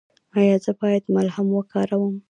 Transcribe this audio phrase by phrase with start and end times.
[0.37, 2.13] ایا زه باید ملهم وکاروم؟